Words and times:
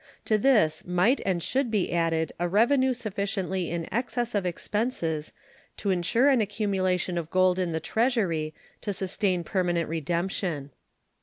To 0.25 0.39
this 0.39 0.83
might 0.83 1.21
and 1.27 1.43
should 1.43 1.69
be 1.69 1.91
added 1.93 2.31
a 2.39 2.47
revenue 2.49 2.91
sufficiently 2.91 3.69
in 3.69 3.87
excess 3.93 4.33
of 4.33 4.47
expenses 4.47 5.31
to 5.77 5.91
insure 5.91 6.29
an 6.29 6.41
accumulation 6.41 7.19
of 7.19 7.29
gold 7.29 7.59
in 7.59 7.71
the 7.71 7.79
Treasury 7.79 8.55
to 8.81 8.93
sustain 8.93 9.43
permanent 9.43 9.87
redemption. 9.87 10.71